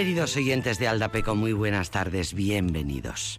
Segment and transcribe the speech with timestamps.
[0.00, 3.38] Queridos oyentes de Aldapeco, muy buenas tardes, bienvenidos.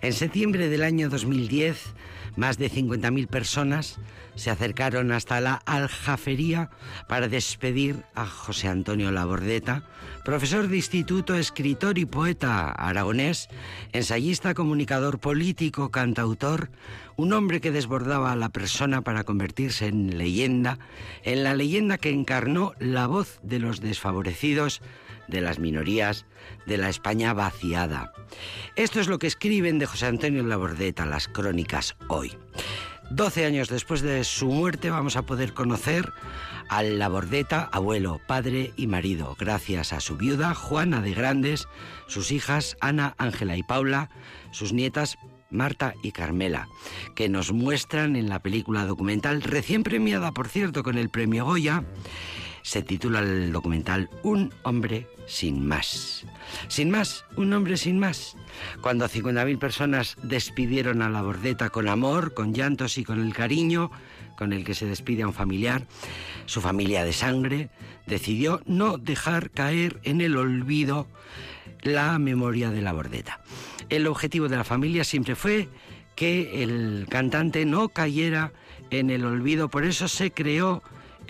[0.00, 1.94] En septiembre del año 2010,
[2.34, 4.00] más de 50.000 personas
[4.34, 6.70] se acercaron hasta la Aljafería
[7.08, 9.84] para despedir a José Antonio Labordeta,
[10.24, 13.48] profesor de instituto, escritor y poeta aragonés,
[13.92, 16.70] ensayista, comunicador político, cantautor,
[17.16, 20.80] un hombre que desbordaba la persona para convertirse en leyenda,
[21.22, 24.82] en la leyenda que encarnó la voz de los desfavorecidos,
[25.32, 26.26] de las minorías,
[26.66, 28.12] de la España vaciada.
[28.76, 32.36] Esto es lo que escriben de José Antonio Labordeta las crónicas hoy.
[33.10, 36.12] Doce años después de su muerte vamos a poder conocer
[36.68, 41.66] al Labordeta, abuelo, padre y marido, gracias a su viuda Juana de Grandes,
[42.06, 44.08] sus hijas Ana, Ángela y Paula,
[44.52, 45.18] sus nietas
[45.50, 46.68] Marta y Carmela,
[47.14, 51.84] que nos muestran en la película documental, recién premiada por cierto con el premio Goya,
[52.62, 56.24] se titula el documental Un hombre sin más.
[56.68, 58.36] Sin más, un hombre sin más.
[58.80, 63.90] Cuando 50.000 personas despidieron a la bordeta con amor, con llantos y con el cariño
[64.36, 65.86] con el que se despide a un familiar,
[66.46, 67.70] su familia de sangre
[68.06, 71.06] decidió no dejar caer en el olvido
[71.82, 73.40] la memoria de la bordeta.
[73.88, 75.68] El objetivo de la familia siempre fue
[76.16, 78.52] que el cantante no cayera
[78.90, 80.82] en el olvido, por eso se creó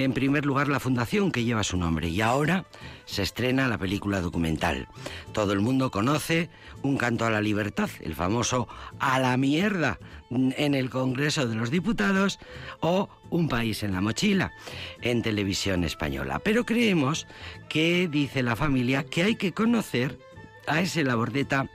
[0.04, 2.66] en primer lugar la fundación que lleva su nombre y ahora
[3.04, 4.88] se estrena la película documental.
[5.32, 6.50] Todo el mundo conoce
[6.82, 8.68] Un canto a la libertad, el famoso
[8.98, 9.98] A la mierda
[10.30, 12.38] en el Congreso de los Diputados
[12.80, 14.52] o Un país en la mochila
[15.00, 16.38] en televisión española.
[16.38, 17.26] Pero creemos
[17.69, 20.19] que, dice la familia, que hay que conocer
[20.66, 21.69] a ese labordeta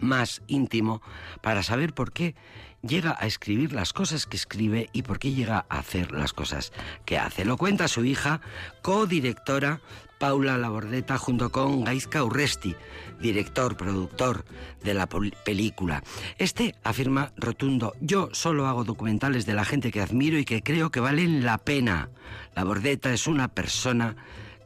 [0.00, 1.02] más íntimo
[1.42, 2.34] para saber por qué
[2.82, 6.72] llega a escribir las cosas que escribe y por qué llega a hacer las cosas
[7.04, 7.44] que hace.
[7.44, 8.40] Lo cuenta su hija,
[8.82, 9.80] codirectora
[10.18, 12.76] Paula Labordeta, junto con Gaizka Urresti,
[13.20, 14.44] director, productor
[14.84, 16.02] de la película.
[16.36, 20.90] Este afirma rotundo, yo solo hago documentales de la gente que admiro y que creo
[20.90, 22.10] que valen la pena.
[22.54, 24.16] Labordeta es una persona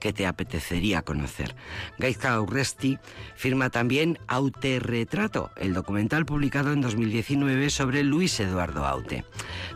[0.04, 1.56] que te apetecería conocer.
[1.96, 2.98] Gaizka Urresti
[3.36, 9.24] firma también Auterretrato, el documental publicado en 2019 sobre Luis Eduardo Aute.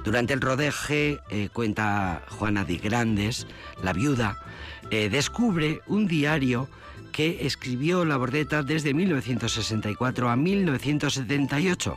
[0.04, 3.46] Durante el rodaje, eh, cuenta Juana de Grandes,
[3.82, 4.36] la viuda,
[4.90, 6.68] eh, descubre un diario
[7.10, 11.96] que escribió la bordeta desde 1964 a 1978,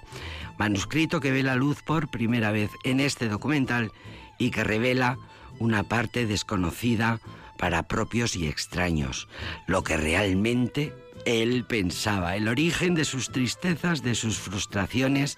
[0.57, 3.91] manuscrito que ve la luz por primera vez en este documental
[4.39, 5.17] y que revela
[5.59, 7.19] una parte desconocida
[7.61, 9.27] para propios y extraños,
[9.67, 15.37] lo que realmente él pensaba, el origen de sus tristezas, de sus frustraciones,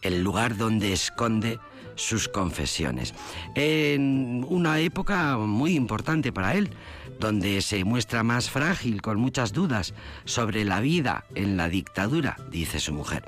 [0.00, 1.58] el lugar donde esconde
[1.96, 3.12] sus confesiones.
[3.56, 6.70] En una época muy importante para él,
[7.18, 9.94] donde se muestra más frágil, con muchas dudas
[10.26, 13.24] sobre la vida en la dictadura, dice su mujer.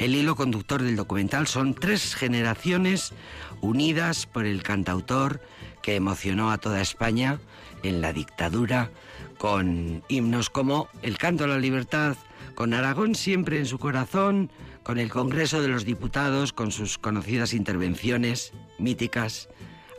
[0.00, 3.12] El hilo conductor del documental son tres generaciones
[3.60, 5.40] unidas por el cantautor
[5.80, 7.38] que emocionó a toda España
[7.82, 8.90] en la dictadura,
[9.38, 12.16] con himnos como El canto a la libertad,
[12.54, 14.50] con Aragón siempre en su corazón,
[14.82, 19.48] con el Congreso de los Diputados, con sus conocidas intervenciones míticas,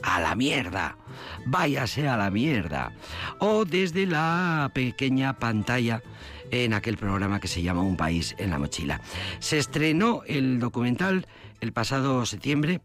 [0.01, 0.97] a la mierda,
[1.45, 2.91] váyase a la mierda,
[3.39, 6.01] o desde la pequeña pantalla
[6.51, 9.01] en aquel programa que se llama Un país en la mochila.
[9.39, 11.27] Se estrenó el documental
[11.61, 12.81] el pasado septiembre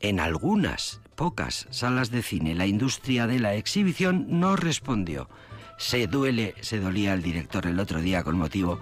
[0.00, 2.54] en algunas pocas salas de cine.
[2.54, 5.28] La industria de la exhibición no respondió.
[5.76, 8.78] Se duele, se dolía el director el otro día con motivo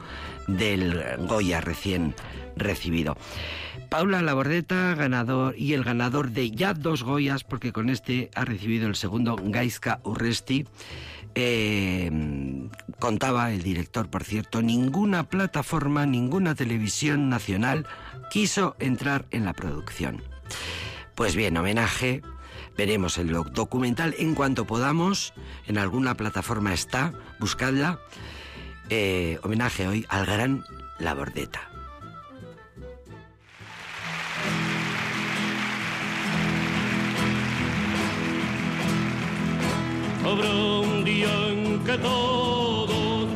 [0.46, 2.14] del Goya recién
[2.54, 3.16] recibido.
[3.88, 8.86] Paula Labordeta, ganador y el ganador de ya dos Goyas, porque con este ha recibido
[8.86, 10.66] el segundo Gaiska Urresti.
[11.34, 12.10] Eh,
[12.98, 17.86] contaba el director, por cierto, ninguna plataforma, ninguna televisión nacional
[18.30, 20.22] quiso entrar en la producción.
[21.16, 22.20] Pues bien, homenaje.
[22.76, 25.32] Veremos el documental en cuanto podamos.
[25.66, 27.14] En alguna plataforma está.
[27.40, 27.98] Buscadla.
[28.90, 30.62] Eh, homenaje hoy al gran
[30.98, 31.70] Labordeta.
[40.22, 43.28] Habrá un día en que todos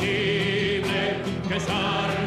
[0.00, 2.19] possibile che sarà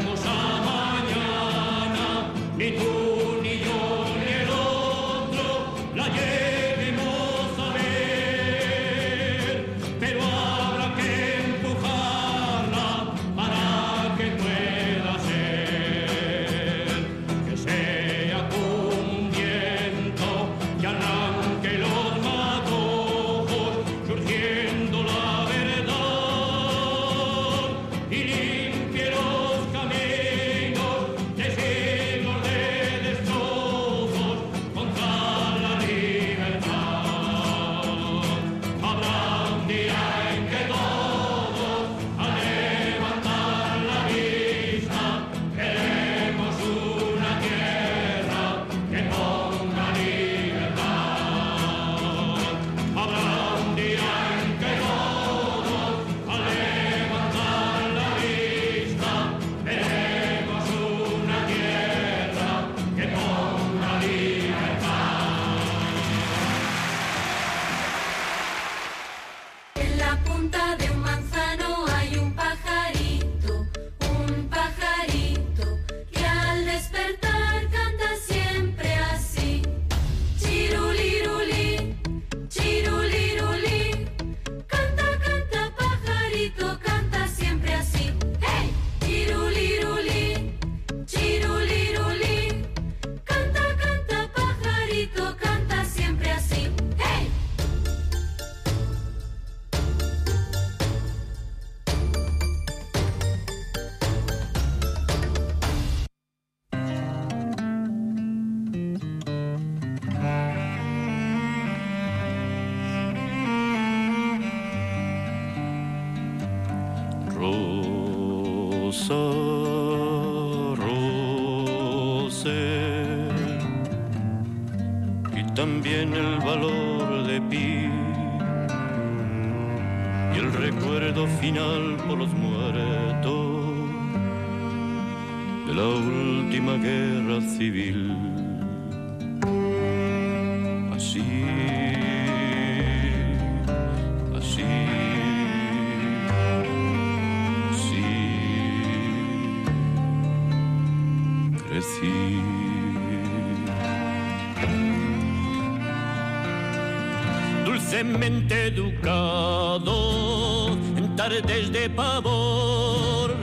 [161.73, 163.35] de pavor,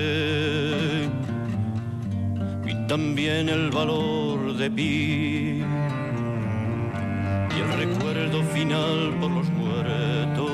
[2.67, 5.63] y también el valor de pi
[7.55, 10.51] y el recuerdo final por los muertos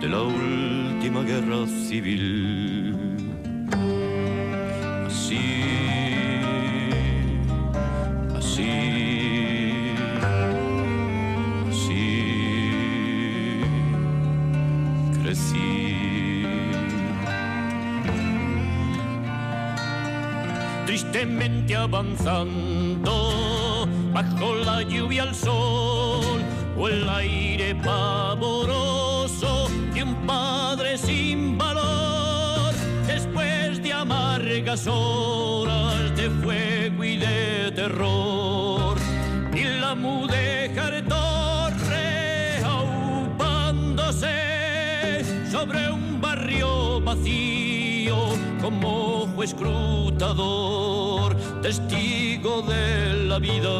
[0.00, 2.77] de la última guerra civil.
[21.18, 23.12] Tristemente avanzando
[24.12, 26.40] bajo la lluvia al sol
[26.78, 32.72] o el aire pavoroso de un padre sin valor.
[33.08, 38.96] Después de amargas horas de fuego y de terror
[39.52, 44.28] y la mudéjar torre aupándose
[45.50, 47.67] sobre un barrio vacío
[49.42, 53.70] escrutador, testigo de la vida,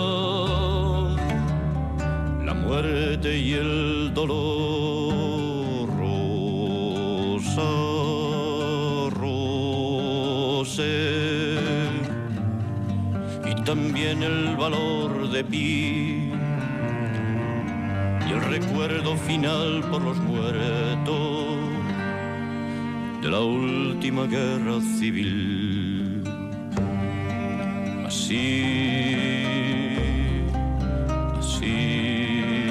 [2.45, 4.88] la muerte y el dolor.
[9.11, 10.83] Rosa,
[13.45, 16.33] y también el valor de pi
[18.27, 21.59] y el recuerdo final por los muertos
[23.23, 23.41] de la
[23.99, 26.23] última guerra civil.
[28.07, 28.62] Así,
[31.40, 32.71] así,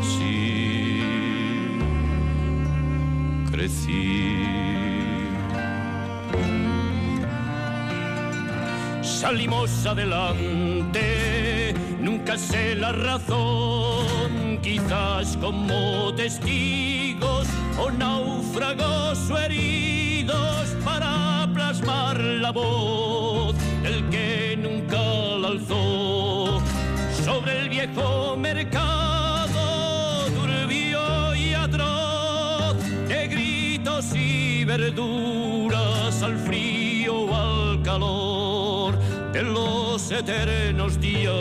[0.00, 1.02] así
[3.52, 4.34] crecí.
[9.02, 22.18] Salimos adelante, nunca sé la razón, quizás como testigos o náufragos o heridos para plasmar
[22.18, 25.00] la voz del que nunca
[25.40, 26.60] la alzó.
[27.24, 32.76] Sobre el viejo mercado turbio y atroz
[33.08, 38.98] de gritos y verduras al frío o al calor
[39.32, 41.34] de los eternos días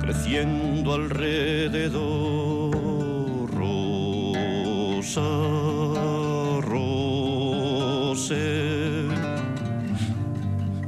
[0.00, 2.41] creciendo alrededor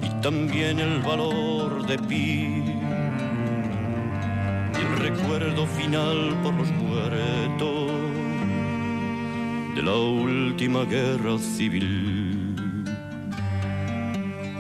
[0.02, 2.64] y también el valor de pi.
[4.72, 7.90] Y el recuerdo final por los muertos
[9.74, 12.54] de la última guerra civil.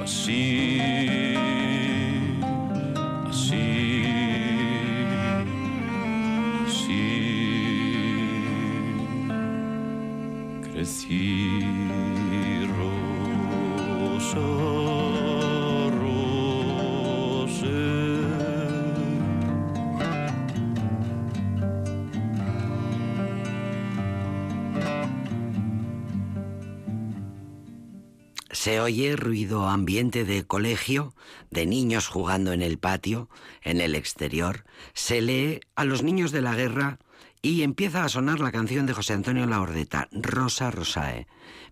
[0.02, 1.33] Así
[28.64, 31.14] Se oye ruido ambiente de colegio,
[31.50, 33.28] de niños jugando en el patio,
[33.60, 34.64] en el exterior.
[34.94, 36.98] Se lee a los niños de la guerra
[37.42, 41.26] y empieza a sonar la canción de José Antonio Laordeta, Rosa Rosae.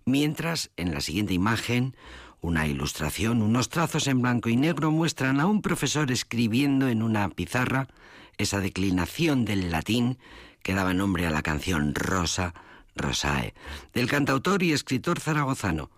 [0.05, 1.97] Mientras, en la siguiente imagen,
[2.43, 7.31] una ilustración, unos trazos en blanco y negro muestran a un profesor escribiendo en una
[7.31, 7.89] pizarra
[8.37, 10.19] esa declinación del latín
[10.63, 12.53] que daba nombre a la canción Rosa,
[12.95, 13.55] Rosae,
[13.95, 15.91] del cantautor y escritor zaragozano,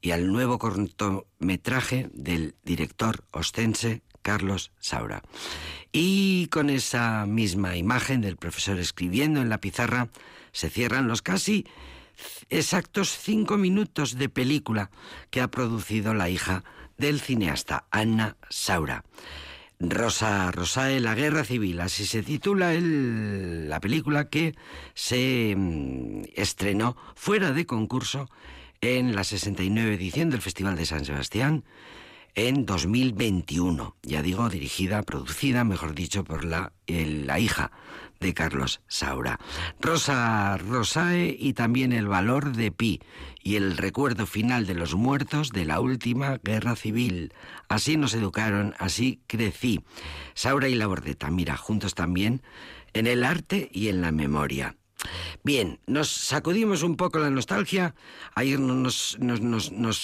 [0.00, 5.22] y al nuevo cortometraje del director ostense Carlos Saura.
[5.92, 10.08] Y con esa misma imagen del profesor escribiendo en la pizarra,
[10.52, 11.66] se cierran los casi
[12.48, 14.90] exactos cinco minutos de película
[15.30, 16.64] que ha producido la hija
[16.98, 19.04] del cineasta Anna Saura.
[19.82, 24.54] Rosa Rosae, la guerra civil, así se titula la película que
[24.92, 28.28] se mm, estrenó fuera de concurso
[28.82, 31.64] en la 69 edición del Festival de San Sebastián
[32.34, 33.96] en 2021.
[34.02, 37.72] Ya digo, dirigida, producida, mejor dicho, por la, la hija
[38.20, 39.38] de Carlos Saura.
[39.80, 43.00] Rosa Rosae y también el valor de Pi
[43.42, 47.34] y el recuerdo final de los muertos de la última guerra civil.
[47.68, 49.84] Así nos educaron, así crecí.
[50.32, 52.42] Saura y la Bordeta, mira, juntos también
[52.94, 54.76] en el arte y en la memoria.
[55.42, 57.94] Bien, nos sacudimos un poco la nostalgia.
[58.34, 59.16] Ayer nos,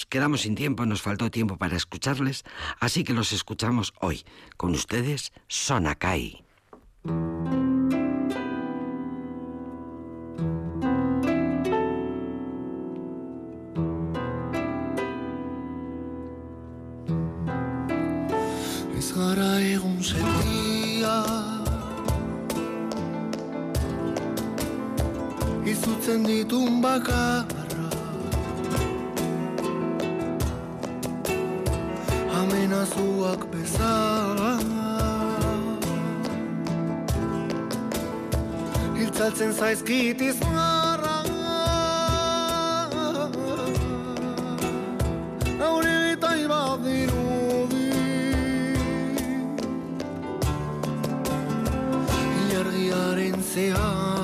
[0.09, 2.43] quedamos sin tiempo, nos faltó tiempo para escucharles,
[2.79, 4.23] así que los escuchamos hoy.
[4.57, 6.43] Con ustedes, Sonakai.
[26.07, 27.89] Izutzen ditun bakarra
[32.39, 34.53] Amenazuak bezala
[38.95, 41.17] Hiltzatzen zaizkit izmarra
[45.59, 47.89] Haure eta ibat dirudi
[52.45, 54.16] Ilargiaren zehar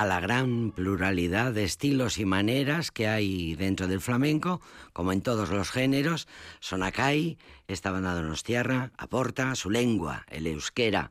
[0.00, 4.60] a la gran pluralidad de estilos y maneras que hay dentro del flamenco,
[4.92, 6.28] como en todos los géneros,
[6.60, 11.10] Sonacay, esta banda donostiarra, aporta su lengua, el euskera.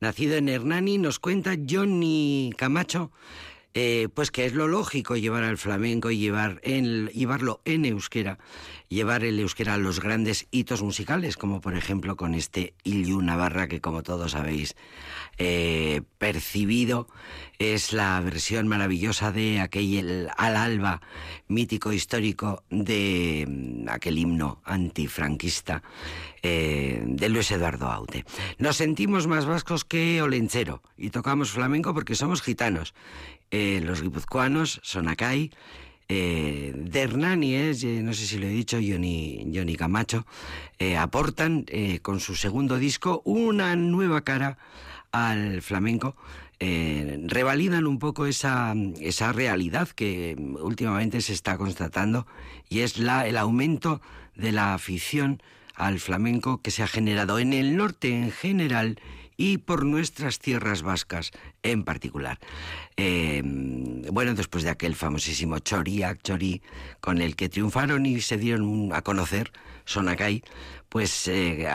[0.00, 3.10] Nacido en Hernani, nos cuenta Johnny Camacho,
[3.72, 8.38] eh, pues que es lo lógico llevar al flamenco y llevar llevarlo en euskera,
[8.88, 13.68] llevar el euskera a los grandes hitos musicales, como por ejemplo con este Illu Navarra,
[13.68, 14.76] que como todos habéis
[15.38, 17.08] eh, percibido,
[17.58, 21.00] es la versión maravillosa de aquel Al Alba,
[21.48, 25.82] mítico histórico de mm, aquel himno antifranquista
[26.42, 28.24] eh, de Luis Eduardo Aute.
[28.58, 32.94] Nos sentimos más vascos que olenchero y tocamos flamenco porque somos gitanos
[33.50, 35.50] eh, los guipuzcoanos, Sonacay,
[36.08, 37.56] eh, de Hernani,
[38.02, 40.24] no sé si lo he dicho, Johnny, Johnny Camacho,
[40.78, 44.58] eh, aportan eh, con su segundo disco una nueva cara
[45.12, 46.16] al flamenco.
[46.58, 52.26] revalidan un poco esa, esa realidad que últimamente se está constatando
[52.68, 54.00] y es la, el aumento
[54.34, 55.42] de la afición
[55.74, 58.98] al flamenco que se ha generado en el norte en general
[59.36, 61.30] y por nuestras tierras vascas
[61.62, 62.38] en particular.
[62.96, 66.62] Eh, bueno, después de aquel famosísimo Choriak Chori,
[67.00, 69.52] con el que triunfaron y se dieron a conocer
[69.86, 70.42] Sonacay,
[70.90, 71.66] pues eh,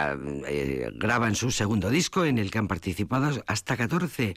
[0.48, 4.36] eh, graban su segundo disco en el que han participado hasta 14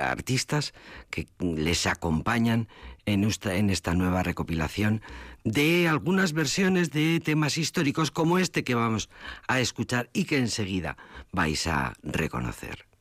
[0.00, 0.74] artistas
[1.10, 2.68] que les acompañan
[3.06, 5.02] en esta nueva recopilación
[5.44, 9.10] de algunas versiones de temas históricos como este que vamos
[9.46, 10.96] a escuchar y que enseguida
[11.30, 12.93] vais a reconocer.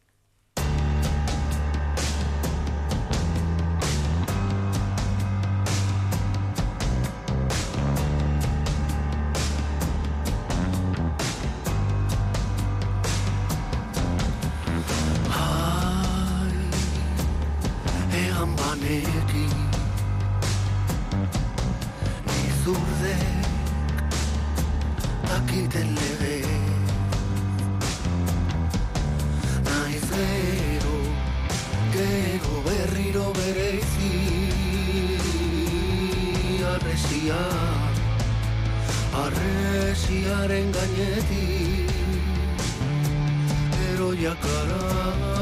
[44.23, 45.32] yakara.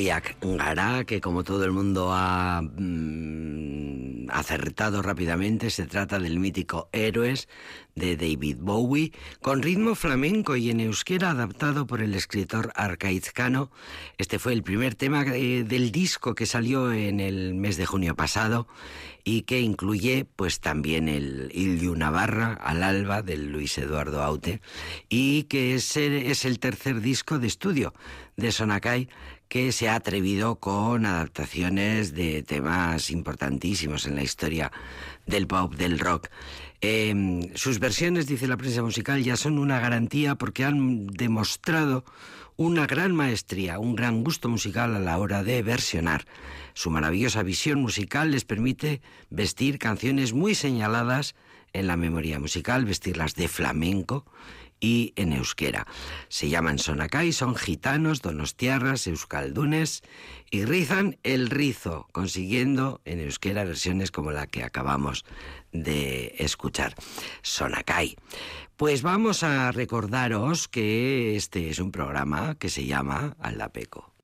[0.00, 7.48] Gara, que como todo el mundo ha mm, acertado rápidamente, se trata del mítico Héroes
[7.94, 13.70] de David Bowie, con ritmo flamenco y en euskera adaptado por el escritor Arcaizcano.
[14.18, 18.14] Este fue el primer tema eh, del disco que salió en el mes de junio
[18.14, 18.68] pasado
[19.24, 24.60] y que incluye pues también el Il Navarra al alba del Luis Eduardo Aute
[25.08, 27.92] y que es es el tercer disco de estudio
[28.36, 29.08] de Sonakai
[29.48, 34.70] que se ha atrevido con adaptaciones de temas importantísimos en la historia
[35.26, 36.28] del pop, del rock.
[36.80, 42.04] Em, sus versiones, dice la prensa musical, ya son una garantía porque han demostrado
[42.56, 46.24] una gran maestría, un gran gusto musical a la hora de versionar.
[46.74, 51.34] Su maravillosa visión musical les permite vestir canciones muy señaladas
[51.72, 54.24] en la memoria musical, vestirlas de flamenco
[54.80, 55.86] y en euskera.
[56.28, 60.02] Se llaman Sonacay, son gitanos, donostiarras, euskaldunes
[60.50, 65.24] y rizan el rizo, consiguiendo en euskera versiones como la que acabamos
[65.72, 66.94] de escuchar.
[67.42, 68.16] Sonacay.
[68.76, 74.14] Pues vamos a recordaros que este es un programa que se llama Aldapeco.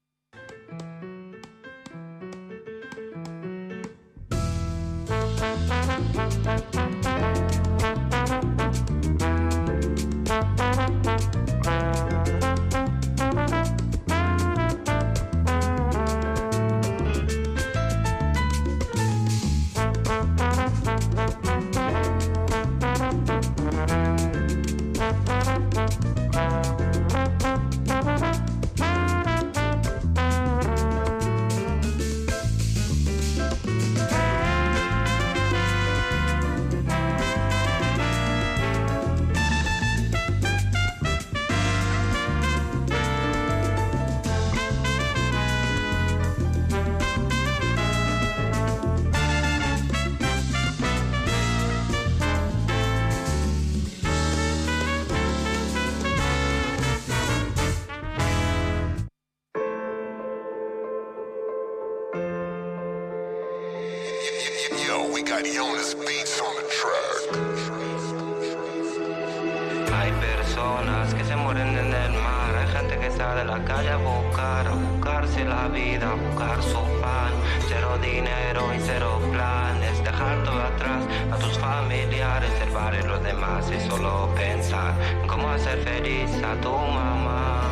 [70.04, 73.88] Hay personas que se mueren en el mar, hay gente que sale a la calle
[73.88, 77.32] a buscar, a buscarse la vida, a buscar su pan.
[77.70, 83.64] Cero dinero y cero planes, dejar todo atrás a tus familiares, observar en los demás
[83.70, 87.62] y solo pensar en cómo hacer feliz a tu mamá,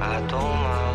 [0.00, 0.89] a tu mamá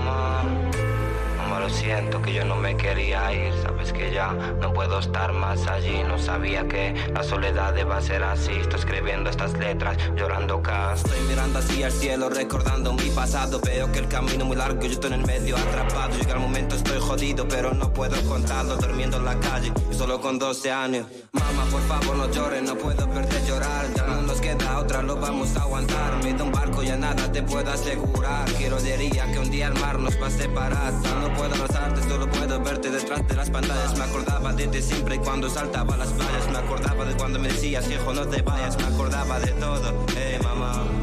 [12.29, 13.59] recordando mi pasado.
[13.63, 16.17] Veo que el camino muy largo, yo estoy en el medio atrapado.
[16.17, 18.75] Llega el momento, estoy jodido, pero no puedo contarlo.
[18.77, 21.07] Durmiendo en la calle, solo con 12 años.
[21.31, 23.85] Mamá, por favor, no llores, no puedo verte llorar.
[23.95, 26.23] Ya no nos queda otra, lo vamos a aguantar.
[26.23, 28.45] Me da un barco, ya nada te puedo asegurar.
[28.57, 30.93] Quiero diría que un día el mar nos va a separar.
[30.93, 33.97] No puedo abrazarte, solo puedo verte detrás de las pantallas.
[33.97, 36.49] Me acordaba de ti siempre cuando saltaba las playas.
[36.51, 38.77] Me acordaba de cuando me decías, viejo, no te vayas.
[38.77, 40.94] Me acordaba de todo, eh, mamá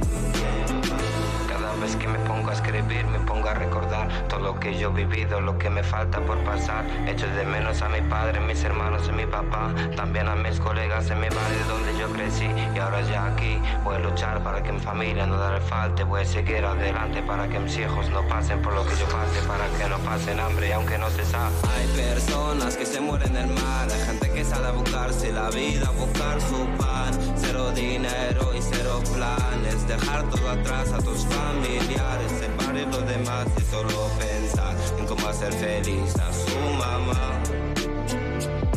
[2.72, 6.20] escribir, me pongo a recordar todo lo que yo he vivido, lo que me falta
[6.20, 6.84] por pasar.
[7.06, 11.10] Echo de menos a mi padre, mis hermanos y mi papá, también a mis colegas
[11.10, 12.50] en mi barrio donde yo crecí.
[12.74, 16.22] Y ahora ya aquí voy a luchar para que mi familia no darle falta, voy
[16.22, 19.66] a seguir adelante para que mis hijos no pasen por lo que yo pase, para
[19.78, 21.54] que no pasen hambre, aunque no se sabe.
[21.76, 25.88] Hay personas que se mueren en el hay gente que sale a buscarse la vida,
[25.88, 32.32] a buscar su pan, cero dinero y cero planes, dejar todo atrás a tus familiares,
[32.72, 37.42] separe los demás y solo pensar en cómo hacer feliz a su mamá,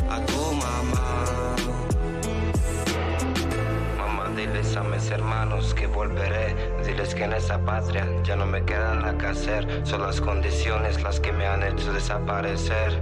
[0.10, 1.56] a tu mamá.
[3.98, 6.56] Mamá, diles a mis hermanos que volveré,
[6.86, 11.02] diles que en esa patria ya no me queda nada que hacer, son las condiciones
[11.02, 13.02] las que me han hecho desaparecer.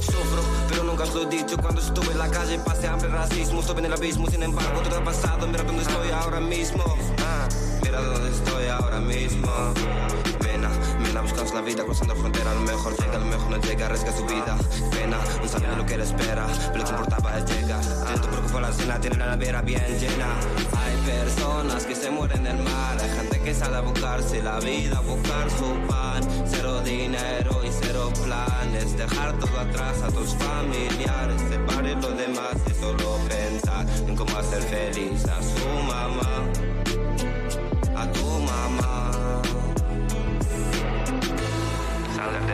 [0.00, 3.60] Sufro, pero nunca os lo he dicho Cuando estuve en la calle pasé hambre, racismo
[3.60, 6.82] Estuve en el abismo, sin embargo todo ha pasado Mira dónde estoy ahora mismo
[7.18, 7.46] ah.
[7.90, 9.48] Mira dónde estoy ahora mismo.
[10.38, 12.52] Pena, mira, buscamos la vida cruzando frontera.
[12.52, 14.56] A lo mejor llega, a lo mejor no llega, arriesga su vida.
[14.92, 16.46] Pena, no sabe lo que él espera.
[16.72, 17.82] Pero lo que importaba es llegar.
[18.22, 20.28] Tu preocupa la cena, tiene la nevera bien llena.
[20.78, 22.96] Hay personas que se mueren en el mar.
[23.00, 26.22] Hay gente que sale a buscarse la vida, a buscar su pan.
[26.46, 28.96] Cero dinero y cero planes.
[28.96, 31.42] Dejar todo atrás a tus familiares.
[31.50, 36.59] Separe lo demás y solo pensar en cómo hacer feliz a su mamá.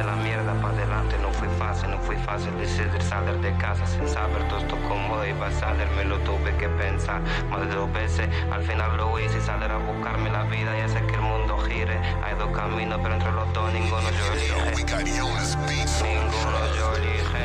[0.06, 1.18] la mierda para adelante.
[1.20, 5.48] No fue fácil, no fue fácil decidir salir de casa sin saber todo cómo iba
[5.48, 9.40] a salir, me lo tuve que pensar más de dos veces, al final lo hice,
[9.40, 13.14] salir a buscarme la vida y hacer que el mundo gire, hay dos caminos pero
[13.14, 14.54] entre los dos ninguno yo elige,
[16.02, 17.35] ninguno yo elige.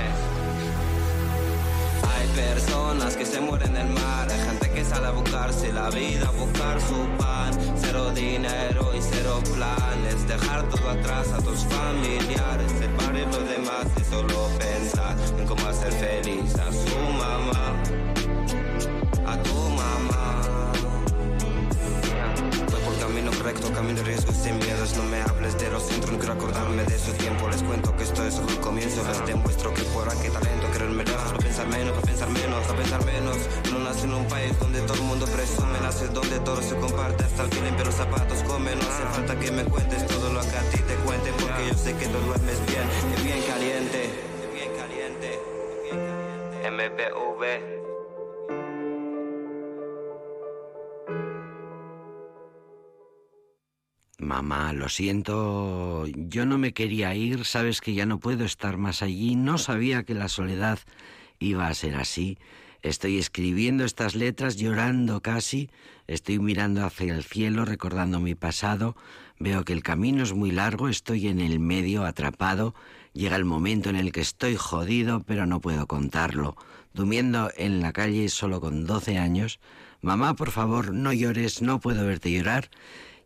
[2.35, 6.27] Personas que se mueren en el mar, hay gente que sale a buscarse la vida,
[6.27, 12.71] a buscar su pan, cero dinero y cero planes, dejar todo atrás a tus familiares,
[12.79, 18.10] separar los demás y solo pensar en cómo hacer feliz a su mamá,
[24.41, 27.61] sin miedos, no me hables de los centros, no quiero acordarme de su tiempo, les
[27.61, 31.31] cuento que esto es solo el comienzo, les demuestro que por aquí talento, quererme lejos,
[31.31, 33.37] no pensar menos, no pensar menos, no pensar menos,
[33.71, 37.23] no nace en un país donde todo el mundo presume, nace donde todo se comparte,
[37.23, 40.57] hasta el limpia los zapatos come, no hace falta que me cuentes todo lo que
[40.57, 44.53] a ti te cuente, porque yo sé que tú duermes bien, es bien caliente, es
[44.53, 45.39] bien caliente,
[45.77, 47.01] es bien caliente.
[47.05, 47.80] MPV.
[54.41, 59.03] Mamá, lo siento, yo no me quería ir, sabes que ya no puedo estar más
[59.03, 60.79] allí, no sabía que la soledad
[61.37, 62.39] iba a ser así.
[62.81, 65.69] Estoy escribiendo estas letras llorando casi,
[66.07, 68.95] estoy mirando hacia el cielo recordando mi pasado,
[69.37, 72.73] veo que el camino es muy largo, estoy en el medio atrapado,
[73.13, 76.57] llega el momento en el que estoy jodido pero no puedo contarlo,
[76.95, 79.59] durmiendo en la calle solo con 12 años.
[80.01, 82.71] Mamá, por favor, no llores, no puedo verte llorar.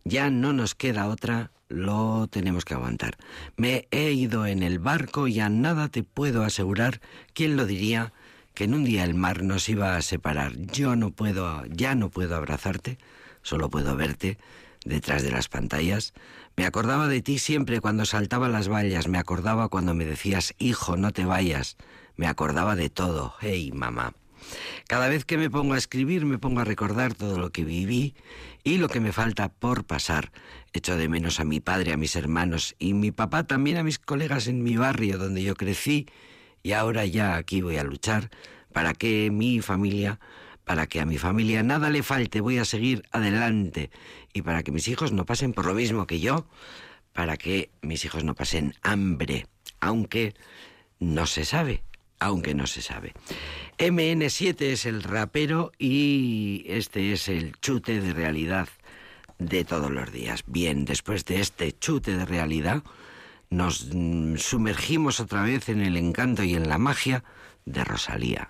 [0.08, 3.18] Ya no nos queda otra, lo tenemos que aguantar.
[3.58, 7.02] Me he ido en el barco y a nada te puedo asegurar,
[7.34, 8.14] ¿quién lo diría?
[8.56, 10.56] que en un día el mar nos iba a separar.
[10.58, 12.98] Yo no puedo, ya no puedo abrazarte,
[13.42, 14.38] solo puedo verte
[14.86, 16.14] detrás de las pantallas.
[16.56, 20.96] Me acordaba de ti siempre cuando saltaba las vallas, me acordaba cuando me decías, hijo,
[20.96, 21.76] no te vayas,
[22.16, 24.14] me acordaba de todo, hey mamá.
[24.88, 28.16] Cada vez que me pongo a escribir me pongo a recordar todo lo que viví
[28.66, 30.32] y lo que me falta por pasar.
[30.74, 34.00] Echo de menos a mi padre, a mis hermanos y mi papá también a mis
[34.00, 36.08] colegas en mi barrio donde yo crecí
[36.64, 38.32] y ahora ya aquí voy a luchar
[38.74, 40.20] para que mi familia,
[40.66, 43.92] para que a mi familia nada le falte, voy a seguir adelante
[44.34, 46.48] y para que mis hijos no pasen por lo mismo que yo,
[47.14, 49.46] para que mis hijos no pasen hambre,
[49.80, 50.34] aunque
[51.00, 51.84] no se sabe,
[52.20, 53.14] aunque no se sabe.
[53.78, 58.70] MN7 es el rapero y este es el chute de realidad
[59.38, 60.44] de todos los días.
[60.48, 62.84] Bien, después de este chute de realidad,
[63.50, 67.24] nos mm, sumergimos otra vez en el encanto y en la magia
[67.66, 68.50] de Rosalía.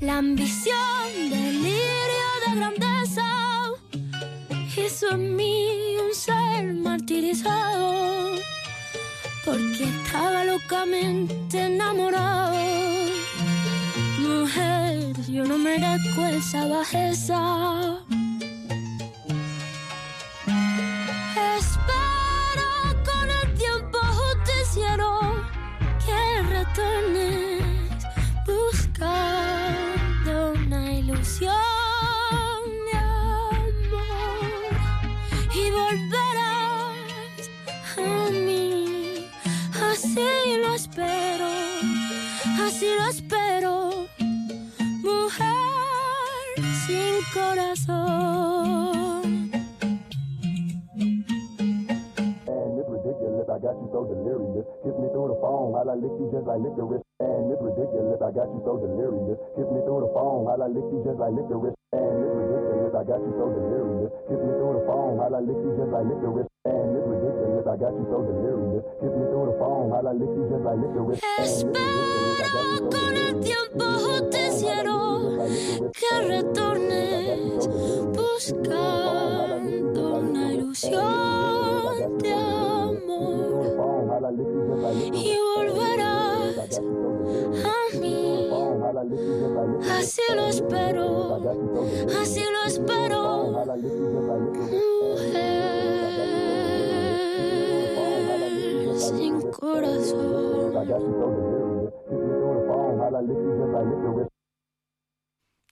[0.00, 3.70] La ambición, delirio de grandeza
[4.74, 8.32] hizo en mí un ser martirizado
[9.44, 12.56] porque estaba locamente enamorado.
[14.20, 18.00] Mujer, yo no merezco esa bajeza.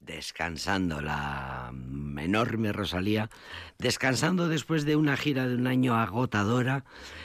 [0.00, 1.72] Descansando la
[2.18, 3.30] enorme Rosalía,
[3.78, 6.84] descansando después de una gira de un año agotadora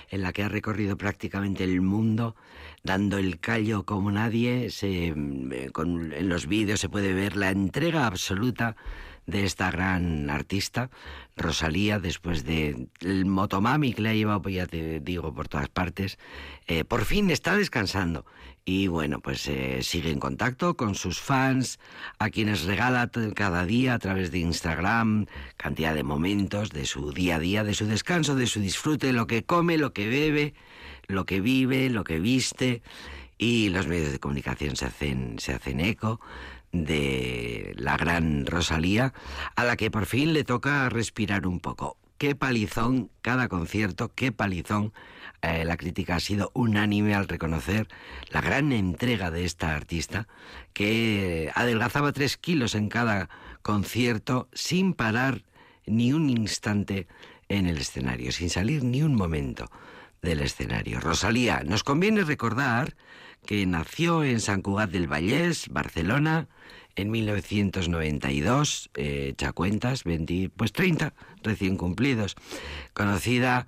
[0.09, 2.35] en la que ha recorrido prácticamente el mundo,
[2.83, 4.69] dando el callo como nadie.
[4.69, 8.75] Se, eh, en los vídeos se puede ver la entrega absoluta
[9.25, 10.89] de esta gran artista,
[11.35, 12.87] Rosalía, después de
[13.25, 16.19] motomami que le ha llevado, pues ya te digo, por todas partes,
[16.67, 18.25] eh, por fin está descansando.
[18.65, 21.79] Y bueno, pues eh, sigue en contacto con sus fans,
[22.17, 25.25] a quienes regala cada día a través de Instagram
[25.57, 29.27] cantidad de momentos de su día a día, de su descanso, de su disfrute, lo
[29.27, 30.53] que come, lo que bebe,
[31.07, 32.81] lo que vive, lo que viste.
[33.37, 36.21] Y los medios de comunicación se hacen, se hacen eco
[36.73, 39.13] de la gran Rosalía,
[39.55, 41.97] a la que por fin le toca respirar un poco.
[42.17, 44.91] Qué palizón cada concierto, qué palizón.
[45.41, 47.87] Eh, la crítica ha sido unánime al reconocer
[48.29, 50.27] la gran entrega de esta artista,
[50.73, 53.29] que adelgazaba tres kilos en cada
[53.61, 55.43] concierto sin parar
[55.85, 57.07] ni un instante
[57.49, 59.69] en el escenario, sin salir ni un momento
[60.21, 61.01] del escenario.
[61.01, 62.95] Rosalía, nos conviene recordar
[63.45, 66.47] que nació en San Cugat del Vallés, Barcelona,
[66.95, 71.13] en 1992, eh, echa cuentas, 20, pues 30
[71.43, 72.35] recién cumplidos,
[72.93, 73.67] conocida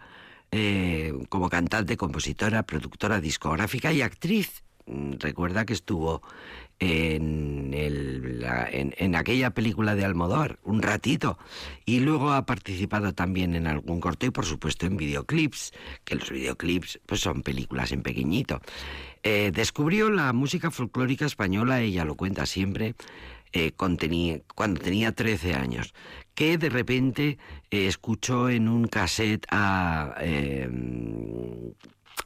[0.52, 4.64] eh, como cantante, compositora, productora discográfica y actriz.
[4.86, 6.22] Mm, recuerda que estuvo
[6.80, 11.38] en, el, en, aquella película de Almodóvar, un ratito,
[11.86, 15.74] y luego ha participado también en algún corte y por supuesto en videoclips,
[16.04, 18.62] que los videoclips pues son películas en pequeñito.
[19.28, 22.94] Eh, descubrió la música folclórica española, ella lo cuenta siempre,
[23.54, 23.98] eh, cuando
[24.80, 25.96] tenía 13 años,
[26.36, 27.40] que de repente
[27.72, 30.14] eh, escuchó en un cassette a,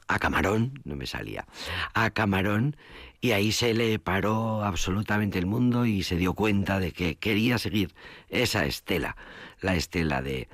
[0.08, 1.46] a Camarón, no me salía,
[1.94, 2.76] a Camarón,
[3.22, 7.56] y ahí se le paró absolutamente el mundo y se dio cuenta de que quería
[7.56, 7.94] seguir
[8.28, 9.16] esa estela,
[9.62, 10.48] la estela de,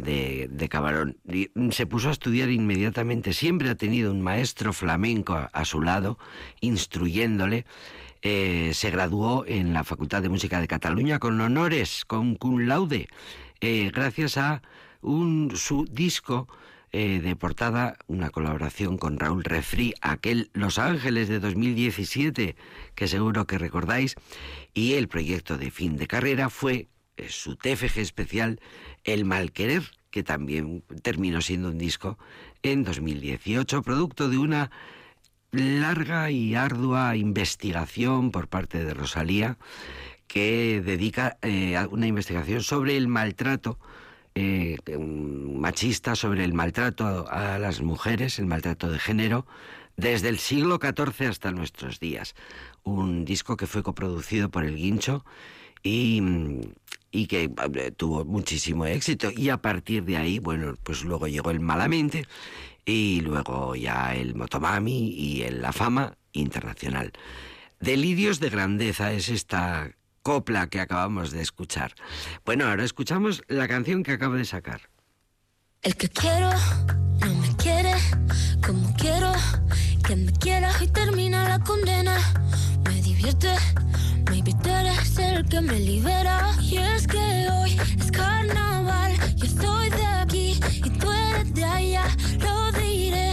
[0.00, 1.18] de, Camarón.
[1.54, 6.18] Mm, se puso a estudiar inmediatamente, siempre ha tenido un maestro flamenco a, su lado,
[6.60, 7.66] instruyéndole.
[8.22, 13.08] Eh, se graduó en la Facultad de Música de Cataluña con honores, con cum laude,
[13.60, 14.62] eh, gracias a
[15.00, 16.46] un, su disco
[16.94, 22.54] eh, de portada, una colaboración con Raúl Refri, aquel Los Ángeles de 2017,
[22.94, 24.14] que seguro que recordáis,
[24.74, 26.88] y el proyecto de fin de carrera fue
[27.28, 28.60] su TFG especial
[29.04, 32.18] el Malquerer, que también terminó siendo un disco
[32.62, 34.70] en 2018, producto de una
[35.52, 39.58] larga y ardua investigación por parte de Rosalía,
[40.26, 43.78] que dedica eh, una investigación sobre el maltrato
[44.34, 49.46] eh, machista, sobre el maltrato a las mujeres, el maltrato de género,
[49.96, 52.34] desde el siglo XIV hasta nuestros días.
[52.82, 55.24] Un disco que fue coproducido por El Guincho
[55.82, 56.22] y,
[57.12, 57.48] y que
[57.96, 59.30] tuvo muchísimo éxito.
[59.30, 62.26] Y a partir de ahí, bueno, pues luego llegó el Malamente
[62.84, 67.12] y luego ya el Motomami y el La Fama Internacional.
[67.78, 69.92] Delirios de grandeza es esta
[70.22, 71.94] copla que acabamos de escuchar.
[72.44, 74.88] Bueno, ahora escuchamos la canción que acabo de sacar.
[75.82, 76.50] El que quiero
[77.20, 77.94] no me quiere
[78.64, 79.32] como quiero
[80.06, 82.16] que me quiera y termina la condena.
[82.84, 83.48] Me divierte
[85.02, 86.52] Eres el que me libera.
[86.60, 89.12] Y es que hoy es carnaval.
[89.34, 92.04] Yo estoy de aquí y tú eres de allá.
[92.38, 93.32] Lo diré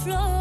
[0.00, 0.39] floor.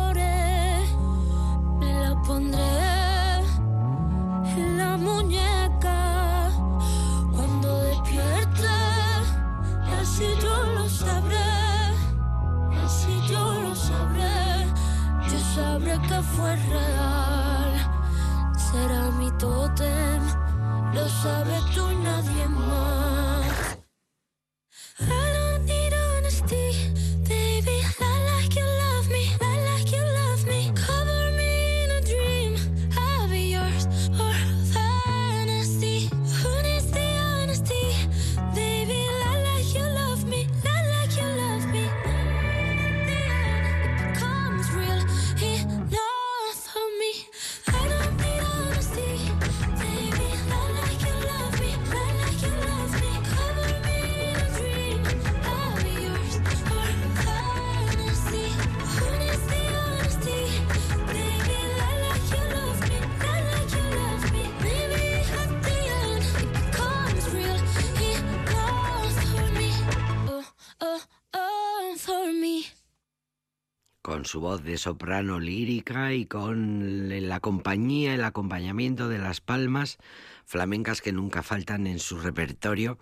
[74.30, 79.98] Su voz de soprano lírica y con la compañía, el acompañamiento de las palmas
[80.46, 83.00] flamencas que nunca faltan en su repertorio.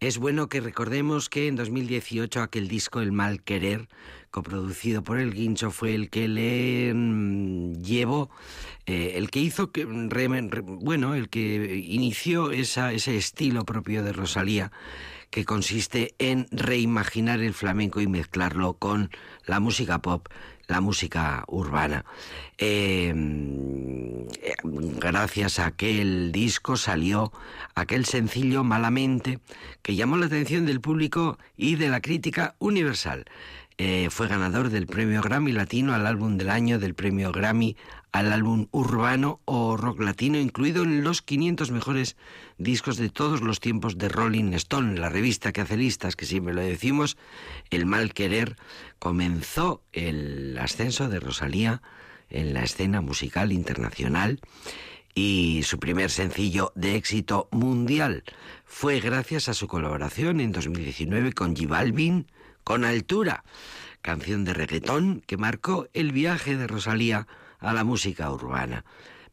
[0.00, 3.88] Es bueno que recordemos que en 2018 aquel disco El Mal Querer,
[4.30, 8.30] coproducido por el Guincho, fue el que le mm, llevó,
[8.86, 14.72] eh, el que hizo que, bueno, el que inició esa, ese estilo propio de Rosalía
[15.30, 19.10] que consiste en reimaginar el flamenco y mezclarlo con
[19.46, 20.26] la música pop,
[20.66, 22.04] la música urbana.
[22.58, 24.26] Em,
[24.64, 27.32] gracias a aquel disco salió
[27.74, 29.40] aquel sencillo Malamente
[29.82, 33.24] que llamó la atención del público y de la crítica universal.
[33.82, 37.78] Eh, fue ganador del premio Grammy Latino al álbum del año, del premio Grammy
[38.12, 42.18] al álbum urbano o rock latino, incluido en los 500 mejores
[42.58, 46.52] discos de todos los tiempos de Rolling Stone, la revista que hace listas, que siempre
[46.52, 47.16] lo decimos,
[47.70, 48.56] El Mal Querer,
[48.98, 51.80] comenzó el ascenso de Rosalía
[52.28, 54.40] en la escena musical internacional
[55.14, 58.24] y su primer sencillo de éxito mundial
[58.66, 62.26] fue gracias a su colaboración en 2019 con J Balvin,
[62.70, 63.42] con Altura,
[64.00, 67.26] canción de reggaetón que marcó el viaje de Rosalía
[67.58, 68.84] a la música urbana.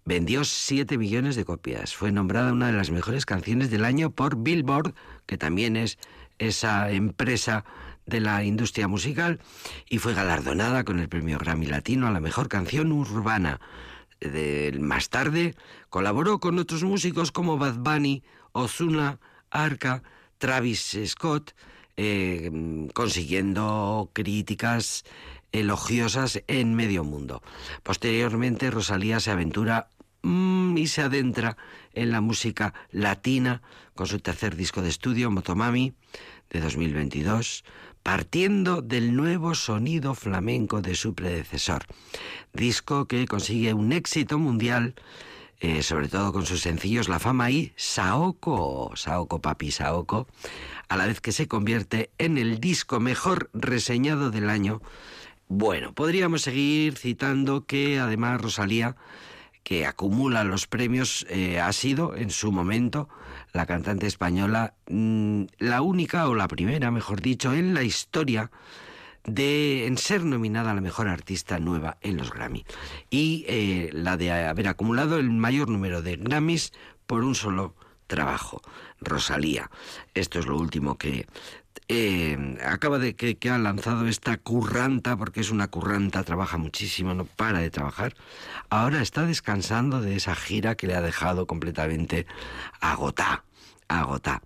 [0.06, 1.94] Vendió 7 millones de copias.
[1.94, 4.96] Fue nombrada una de las mejores canciones del año por Billboard,
[5.28, 6.00] que también es
[6.40, 7.64] esa empresa
[8.08, 9.40] de la industria musical,
[9.88, 13.60] y fue galardonada con el premio Grammy Latino a la mejor canción urbana.
[14.80, 15.54] más tarde
[15.90, 19.20] colaboró con otros músicos como Bad Bunny, Ozuna,
[19.52, 20.02] Arca,
[20.40, 21.54] Travis Scott,
[21.98, 22.52] eh,
[22.94, 25.04] consiguiendo críticas
[25.52, 27.42] elogiosas en medio mundo.
[27.84, 29.90] Posteriormente, Rosalía se aventura
[30.22, 31.58] mm, y se adentra
[31.94, 33.62] en la música latina
[33.96, 35.94] con su tercer disco de estudio, Motomami,
[36.50, 37.64] de 2022,
[38.04, 41.86] partiendo del nuevo sonido flamenco de su predecesor.
[42.54, 44.96] Disco que consigue un éxito mundial,
[45.60, 50.28] eh, sobre todo con sus sencillos La Fama y Saoko, Saoko Papi Saoko,
[50.88, 54.82] a la vez que se convierte en el disco mejor reseñado del año.
[55.48, 58.96] Bueno, podríamos seguir citando que además Rosalía,
[59.64, 63.10] que acumula los premios, eh, ha sido en su momento
[63.52, 68.52] la cantante española, mm, la única o la primera, mejor dicho, en la historia
[69.28, 72.66] de en ser nominada a la mejor artista nueva en los Grammy
[73.10, 76.74] y eh, la de haber acumulado el mayor número de Grammys
[77.06, 77.76] por un solo
[78.08, 78.62] trabajo,
[79.02, 79.70] Rosalía.
[80.14, 81.28] Esto es lo último que
[81.90, 87.26] eh, acaba de que, ha lanzado esta curranta, porque es una curranta, trabaja muchísimo, no
[87.26, 88.16] para de trabajar.
[88.70, 92.26] Ahora está descansando de esa gira que le ha dejado completamente
[92.80, 93.44] agotada,
[93.88, 94.42] agotada.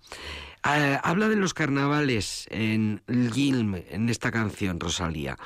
[0.64, 3.02] Eh, habla de los carnavales en
[3.32, 5.36] Gilm, en esta canción, Rosalía.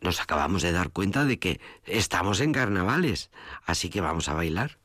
[0.00, 3.30] Nos acabamos de dar cuenta de que estamos en carnavales,
[3.64, 4.78] así que vamos a bailar.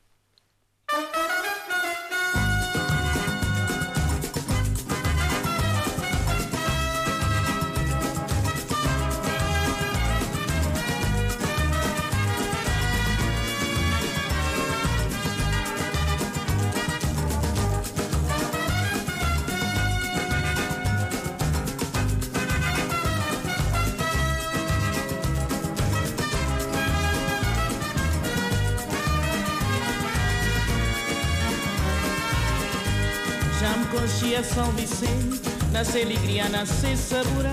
[33.61, 37.45] Já me conhecia São Vicente nasce alegria, nasce sabor,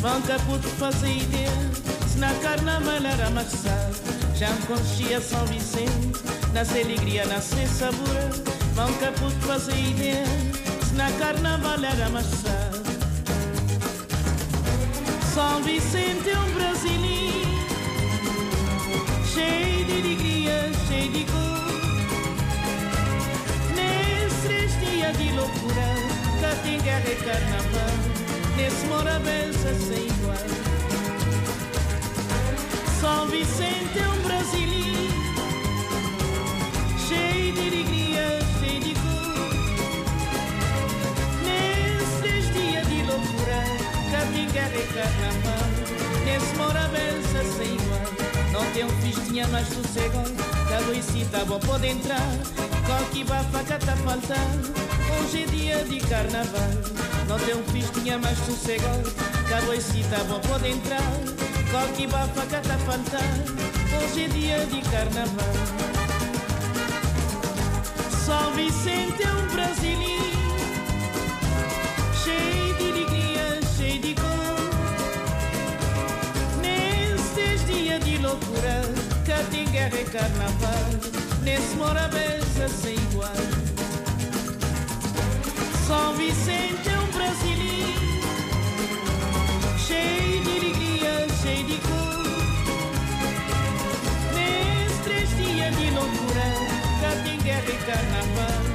[0.00, 1.50] banca puto fazer ideia,
[2.08, 3.90] se na carnaval era marçal,
[4.36, 8.30] já me conhecia São Vicente, nasce alegria, nasce sabor,
[8.74, 10.24] banca puto fazer ideia,
[10.86, 12.70] se na carnaval era marçal.
[15.34, 17.48] São Vicente é um brasileiro,
[19.34, 21.53] cheio de alegria, cheio de cor.
[25.04, 25.88] Dias de loucura,
[26.40, 27.94] cá tem guerra e carnaval,
[28.56, 30.38] nesse morabença sem igual.
[33.02, 35.12] São Vicente é um brasileiro,
[37.06, 39.52] cheio de alegria, cheio de cor.
[41.44, 43.62] Nesses dias de loucura,
[44.10, 45.68] cá tem guerra e carnaval,
[46.24, 48.08] nesse morabença sem igual.
[48.52, 50.22] Não tem um fiz, tinha mais sossego,
[50.70, 52.26] da Luisita vou pode entrar,
[52.86, 54.93] qualquer bafaca tá faltando.
[55.20, 56.70] Hoje é dia de carnaval,
[57.28, 58.38] não tem um fiz, tinha mais
[59.48, 61.02] da Luisita vou pode entrar,
[61.70, 63.54] qualquer bafaca tá faltando.
[63.96, 65.54] Hoje é dia de carnaval.
[68.24, 70.56] São Vicente é um brasileiro,
[72.24, 74.70] cheio de alegria, cheio de cor.
[76.60, 78.82] Nestes dias de loucura,
[79.26, 80.90] cá tem guerra e carnaval,
[81.42, 83.63] nesse morabeza sem igual.
[85.86, 88.22] São Vicente é um brasileiro,
[89.76, 92.24] cheio de alegria, cheio de cor.
[94.34, 96.46] Nestes dias de loucura,
[97.02, 98.73] cá tem guerra e carnaval,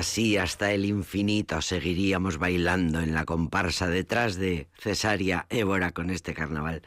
[0.00, 6.32] así hasta el infinito seguiríamos bailando en la comparsa detrás de Cesárea Évora con este
[6.32, 6.80] carnaval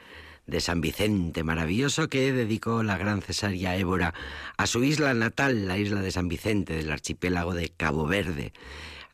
[0.47, 4.15] de San Vicente maravilloso que dedicó la gran Cesárea Évora
[4.57, 8.51] a su isla natal, la isla de San Vicente del archipiélago de Cabo Verde.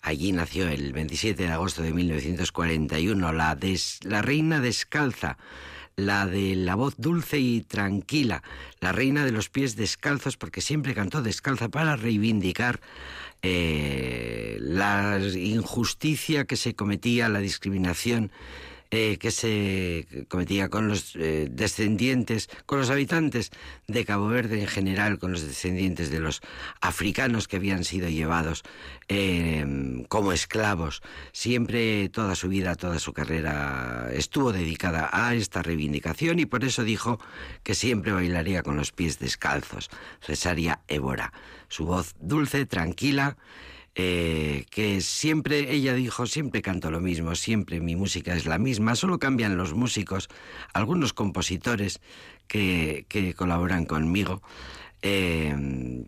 [0.02, 3.58] Allí nació el 27 de agosto de 1941 la,
[4.04, 5.38] la reina descalza,
[5.98, 8.44] la de la voz dulce y tranquila,
[8.80, 12.80] la reina de los pies descalzos, porque siempre cantó descalza para reivindicar
[13.42, 18.32] eh, la injusticia que se cometía, la discriminación
[18.92, 23.52] eh, que se cometía con los eh, descendientes, con los habitantes
[23.88, 26.42] de Cabo Verde en general, con los descendientes de los
[26.82, 28.64] africanos que habían sido llevados
[29.08, 31.04] eh, como esclavos.
[31.34, 36.84] Siempre, toda su vida, toda su carrera estuvo dedicada a esta reivindicación y por eso
[36.84, 37.20] dijo
[37.62, 39.92] que siempre bailaría con los pies descalzos.
[40.20, 41.32] Cesaria Évora.
[41.68, 43.38] Su voz dulce, tranquila,
[43.96, 48.96] eh, que siempre, ella dijo, siempre canto lo mismo, siempre mi música es la misma,
[48.96, 50.30] solo cambian los músicos,
[50.74, 52.00] algunos compositores
[52.48, 54.42] que, que colaboran conmigo.
[55.02, 55.56] Eh,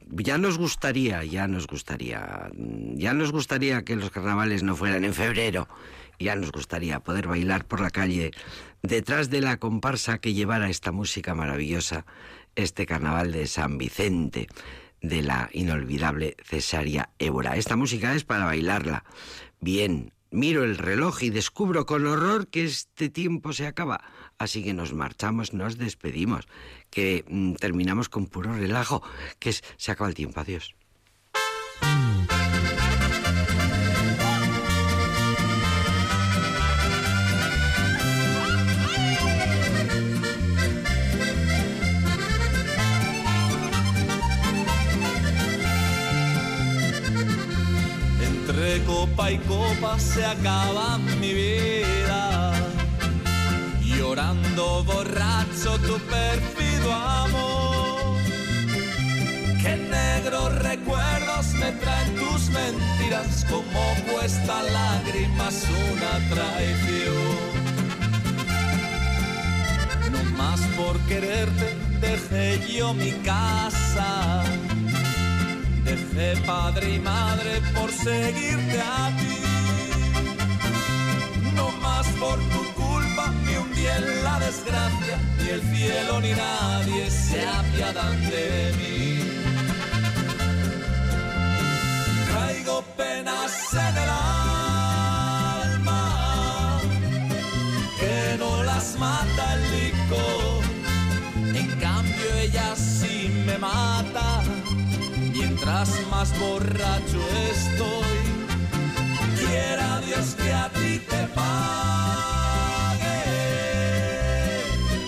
[0.10, 5.14] ya nos gustaría, ya nos gustaría, ya nos gustaría que los carnavales no fueran en
[5.14, 5.68] febrero,
[6.20, 8.32] ya nos gustaría poder bailar por la calle
[8.84, 12.06] detrás de la comparsa que llevara esta música maravillosa,
[12.56, 14.50] este carnaval de San Vicente
[15.02, 17.58] de la inolvidable Cesaria Évora.
[17.58, 19.04] Esta música es para bailarla.
[19.60, 24.02] Bien, miro el reloj y descubro con horror que este tiempo se acaba.
[24.38, 26.48] Así que nos marchamos, nos despedimos,
[26.90, 29.04] que mm, terminamos con puro relajo,
[29.40, 30.40] que se acaba el tiempo.
[30.40, 30.76] Adiós.
[49.22, 52.54] Copa y copa se acaba mi vida.
[53.82, 58.18] Llorando borracho tu perfido amor.
[59.62, 67.62] Qué negros recuerdos me traen tus mentiras, como cuesta lágrimas una traición.
[70.12, 74.44] No más por quererte dejé yo mi casa
[75.84, 79.38] Dejé padre y madre por seguirte a ti.
[81.56, 87.10] No más por tu culpa me hundí en la desgracia, ni el cielo ni nadie
[87.10, 89.20] se apiadan de mí.
[92.30, 94.10] Traigo penas en el
[95.70, 96.02] alma
[98.00, 100.64] que no las mata el licor.
[101.56, 104.41] En cambio ella sí me mata
[105.62, 107.20] mientras más borracho
[107.52, 108.18] estoy.
[109.38, 111.62] Quiera Dios que a ti te pague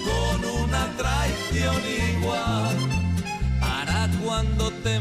[0.05, 1.75] con una traición
[2.17, 2.75] igual
[3.59, 4.99] para cuando te